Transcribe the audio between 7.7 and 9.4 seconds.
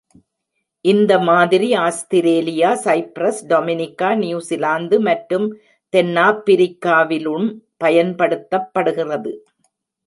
பயன்படுத்தப்படுகிறது.